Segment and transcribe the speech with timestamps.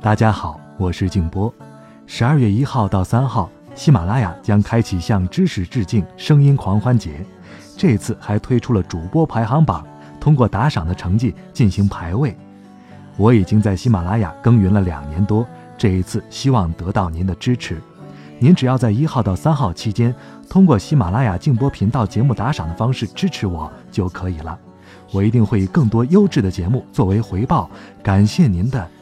[0.00, 1.52] 大家好，我是静波。
[2.06, 7.24] 十二月一号到三号，喜马拉雅将开启向知识致敬声音狂欢节。
[7.76, 9.86] 这次还推出了主播排行榜，
[10.20, 12.36] 通过打赏的成绩进行排位。
[13.16, 15.46] 我已经在喜马拉雅耕耘了两年多，
[15.78, 17.80] 这一次希望得到您的支持。
[18.38, 20.12] 您只要在一号到三号期间，
[20.48, 24.58] 通过喜马拉雅静波频道节目打赏的方式支持我就可以了。
[25.12, 27.70] 我一定会以更多优质的节目作为回报，
[28.02, 28.88] 感谢您的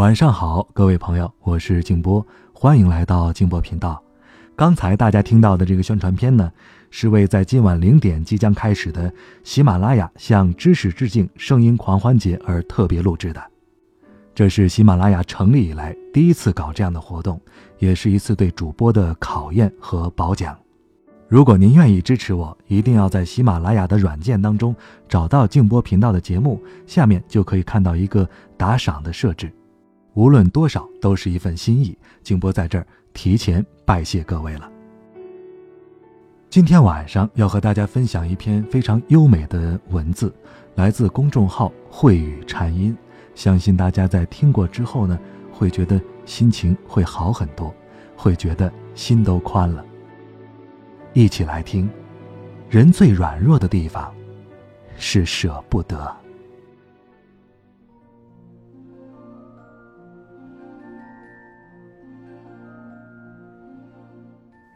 [0.00, 4.02] 晚上好，各位朋友，我是静波，欢迎来到静波频道。
[4.56, 6.50] 刚才大家听到的这个宣传片呢，
[6.90, 9.12] 是为在今晚零点即将开始的
[9.44, 13.42] 喜马拉雅向知识致敬声音狂欢节而特别录制的。
[14.34, 17.38] 这是喜马拉雅成立以来第一次搞这样的活动，
[17.78, 20.58] 也是一次对主播的考验和褒奖。
[21.28, 24.74] 如果您愿意支持我，一定要在喜马拉雅的软件当中
[25.06, 29.52] 找到静波频道的节目，下面就可以看到一个打赏的设置。
[30.14, 31.96] 无论多少，都是一份心意。
[32.22, 34.70] 静波在这儿提前拜谢各位了。
[36.48, 40.34] 今天晚上要和大家分享一篇非常优美的文字，
[40.74, 42.96] 来自公众号“慧语禅音”。
[43.36, 45.18] 相信大家在听过之后呢，
[45.52, 47.72] 会觉得心情会好很多，
[48.16, 49.84] 会觉得心都宽了。
[51.12, 51.88] 一起来听，
[52.68, 54.12] 人最软弱的地方，
[54.96, 56.16] 是舍不得。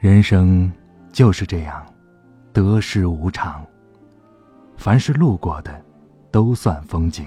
[0.04, 0.70] 人生
[1.14, 1.82] 就是这样，
[2.52, 3.66] 得失无常。
[4.76, 5.82] 凡是路过的，
[6.30, 7.26] 都算风景。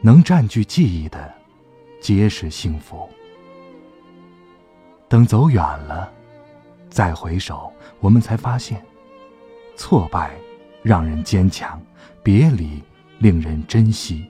[0.00, 1.30] 能占据记忆的，
[2.00, 3.06] 皆是幸福。
[5.06, 6.10] 等走远了，
[6.88, 7.70] 再回首，
[8.00, 8.82] 我们才发现，
[9.76, 10.30] 挫败
[10.82, 11.78] 让人坚强，
[12.22, 12.82] 别离
[13.18, 14.24] 令人珍惜，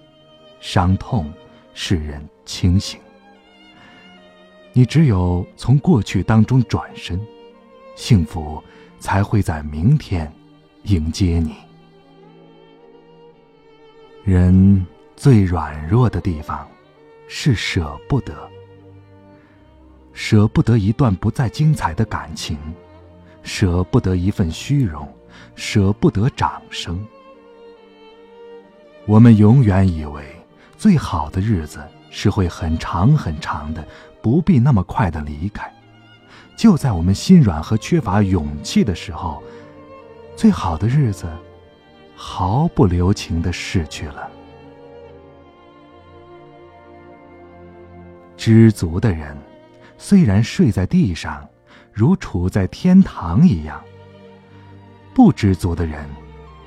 [0.58, 1.32] 伤痛
[1.74, 2.98] 使人清醒。
[4.72, 7.20] 你只有从过去当中转身，
[7.96, 8.62] 幸福
[9.00, 10.32] 才会在明天
[10.84, 11.56] 迎接你。
[14.24, 14.86] 人
[15.16, 16.68] 最软弱的地方，
[17.26, 18.48] 是舍不得。
[20.12, 22.58] 舍不得一段不再精彩的感情，
[23.42, 25.08] 舍不得一份虚荣，
[25.54, 27.04] 舍不得掌声。
[29.06, 30.22] 我们永远以为，
[30.76, 31.80] 最好的日子
[32.10, 33.86] 是会很长很长的。
[34.20, 35.72] 不必那么快的离开，
[36.56, 39.40] 就在我们心软和缺乏勇气的时候，
[40.36, 41.28] 最好的日子
[42.16, 44.28] 毫不留情的逝去了。
[48.36, 49.36] 知足的人，
[49.96, 51.48] 虽然睡在地上，
[51.92, 53.80] 如处在天堂一样；
[55.14, 56.04] 不知足的人，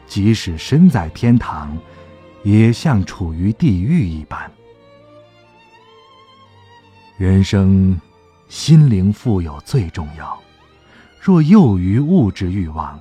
[0.07, 1.77] 即使身在天堂，
[2.43, 4.49] 也像处于地狱一般。
[7.21, 8.01] 人生，
[8.49, 10.35] 心灵富有最重要。
[11.19, 12.99] 若囿于物质欲望，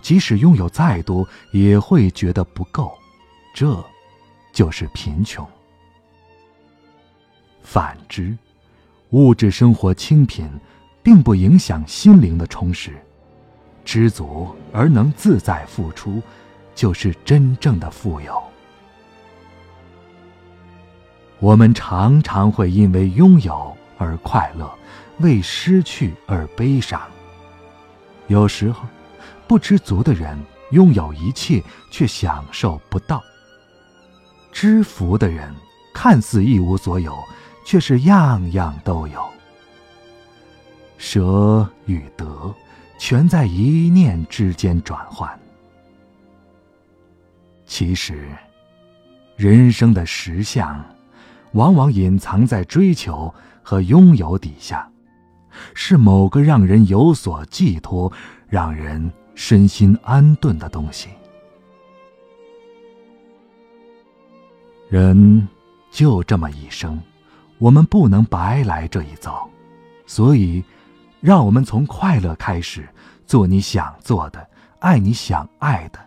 [0.00, 2.96] 即使拥有再多，也会觉得不够。
[3.52, 3.84] 这，
[4.52, 5.44] 就是贫穷。
[7.64, 8.38] 反之，
[9.10, 10.48] 物质生活清贫，
[11.02, 12.92] 并不影响心灵的充实。
[13.84, 16.22] 知足而能自在付出，
[16.76, 18.40] 就是真正的富有。
[21.40, 24.68] 我们常常会因为拥有而快乐，
[25.20, 27.00] 为失去而悲伤。
[28.26, 28.84] 有时候，
[29.46, 30.36] 不知足的人
[30.72, 33.20] 拥有一切却享受不到；
[34.50, 35.54] 知福的人
[35.94, 37.16] 看似一无所有，
[37.64, 39.24] 却是样样都有。
[40.98, 42.52] 舍与得，
[42.98, 45.38] 全在一念之间转换。
[47.64, 48.28] 其实，
[49.36, 50.84] 人生的实相。
[51.52, 54.88] 往往隐藏在追求和拥有底下，
[55.74, 58.12] 是某个让人有所寄托、
[58.48, 61.08] 让人身心安顿的东西。
[64.88, 65.46] 人
[65.90, 67.00] 就这么一生，
[67.58, 69.48] 我们不能白来这一遭，
[70.06, 70.64] 所以，
[71.20, 72.88] 让我们从快乐开始，
[73.26, 74.48] 做你想做的，
[74.78, 75.98] 爱你想爱的。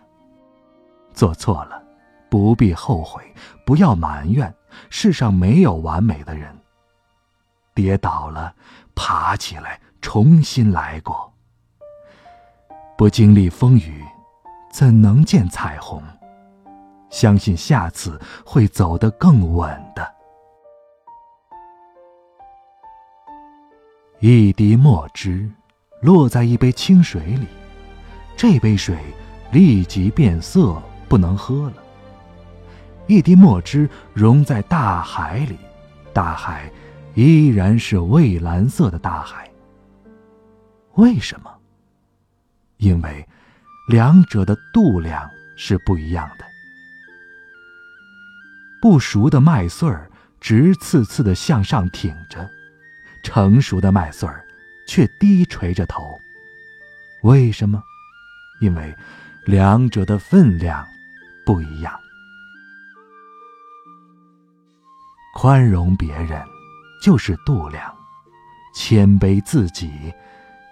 [1.12, 1.80] 做错了，
[2.28, 3.22] 不必后悔，
[3.64, 4.52] 不要埋怨。
[4.90, 6.56] 世上没有完美的人，
[7.74, 8.54] 跌倒了，
[8.94, 11.32] 爬起来，重新来过。
[12.96, 14.04] 不经历风雨，
[14.70, 16.02] 怎能见彩虹？
[17.10, 20.14] 相信下次会走得更稳的。
[24.20, 25.50] 一滴墨汁
[26.00, 27.46] 落在一杯清水里，
[28.36, 28.96] 这杯水
[29.50, 31.81] 立即变色，不能喝了。
[33.06, 35.58] 一滴墨汁溶在大海里，
[36.12, 36.70] 大海
[37.14, 39.50] 依然是蔚蓝色的大海。
[40.94, 41.50] 为什么？
[42.78, 43.26] 因为
[43.88, 46.44] 两者的度量是不一样的。
[48.80, 50.10] 不熟的麦穗儿
[50.40, 52.48] 直刺刺的向上挺着，
[53.22, 54.44] 成熟的麦穗儿
[54.88, 56.18] 却低垂着头。
[57.22, 57.82] 为什么？
[58.60, 58.94] 因为
[59.44, 60.84] 两者的分量
[61.44, 61.98] 不一样。
[65.34, 66.40] 宽容别人，
[67.02, 67.82] 就是度量；
[68.74, 69.90] 谦卑自己，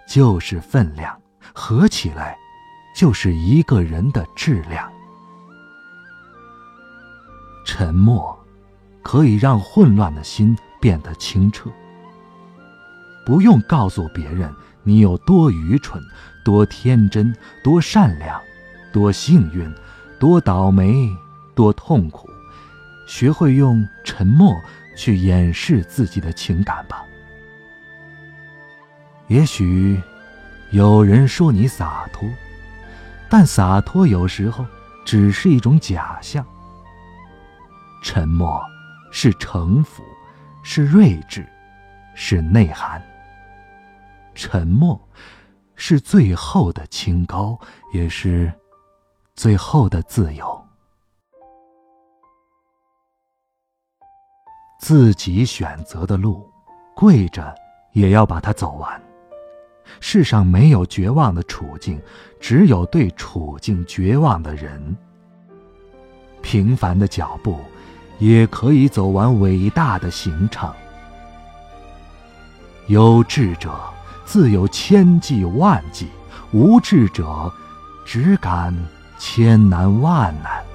[0.07, 1.19] 就是分量。
[1.53, 2.37] 合起来，
[2.95, 4.89] 就是一个人的质量。
[7.65, 8.37] 沉默，
[9.01, 11.69] 可以让混乱的心变得清澈。
[13.25, 14.53] 不用告诉别人
[14.83, 16.01] 你有多愚蠢、
[16.45, 18.39] 多天真、多善良、
[18.93, 19.73] 多幸运、
[20.19, 21.09] 多倒霉、
[21.55, 22.29] 多痛苦。
[23.11, 24.57] 学会用沉默
[24.95, 27.03] 去掩饰自己的情感吧。
[29.27, 30.01] 也许
[30.69, 32.25] 有人说你洒脱，
[33.29, 34.65] 但洒脱有时候
[35.05, 36.45] 只是一种假象。
[38.01, 38.63] 沉默
[39.11, 40.01] 是城府，
[40.63, 41.45] 是睿智，
[42.15, 43.03] 是内涵。
[44.33, 44.97] 沉默
[45.75, 47.59] 是最后的清高，
[47.93, 48.49] 也是
[49.35, 50.60] 最后的自由。
[54.81, 56.43] 自己选择的路，
[56.95, 57.53] 跪着
[57.93, 59.01] 也要把它走完。
[59.99, 62.01] 世上没有绝望的处境，
[62.39, 64.97] 只有对处境绝望的人。
[66.41, 67.59] 平凡的脚步，
[68.17, 70.73] 也可以走完伟大的行程。
[72.87, 73.71] 有志者
[74.25, 76.07] 自有千计万计，
[76.51, 77.53] 无志者
[78.03, 78.75] 只感
[79.19, 80.70] 千难万难。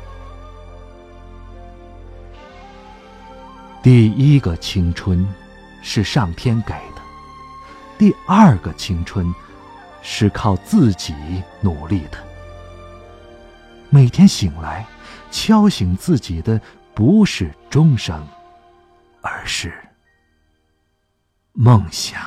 [3.87, 5.25] 第一个青春，
[5.81, 7.01] 是上天给的；
[7.97, 9.33] 第二个青春，
[10.03, 11.15] 是靠自己
[11.61, 12.19] 努力的。
[13.89, 14.85] 每天醒来，
[15.31, 16.61] 敲醒自己的
[16.97, 18.27] 不是钟声，
[19.23, 19.73] 而是
[21.53, 22.21] 梦想。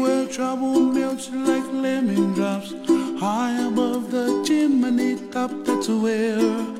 [0.02, 2.74] where trouble melts like lemon drops
[3.18, 5.50] high above the chimney top.
[5.64, 6.73] That's where.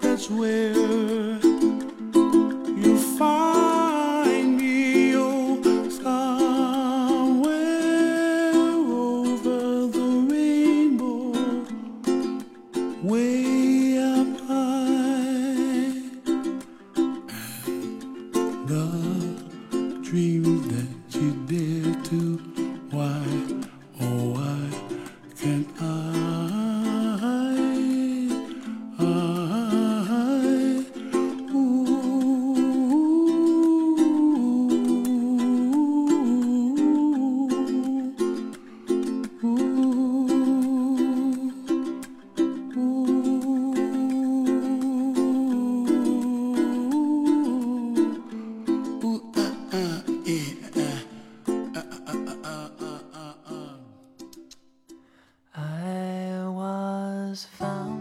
[0.00, 0.61] that's where.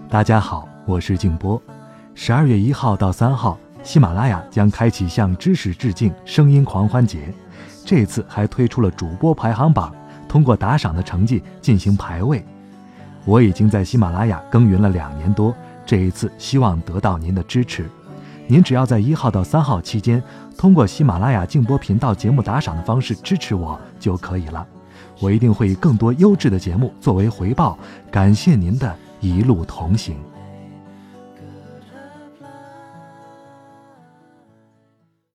[0.10, 1.62] 大家好，我是静波。
[2.14, 7.34] 十二月一号到三号，喜马拉雅将开启向知识致敬声音狂欢节。
[7.86, 9.96] 这次还推出了主播排行榜，
[10.28, 12.44] 通过打赏的成绩进行排位。
[13.24, 17.90] 我已经在喜马拉雅耕耘了两年多，这一次希望得到您的支持。
[18.52, 20.22] 您只要在一号到三号期间，
[20.58, 24.68] 通过喜马拉雅静播频道节目打赏的方式支持我就可以了。
[25.22, 27.80] 我一定会以更多优质的节目作为回报，
[28.12, 30.18] 感谢您的一路同行。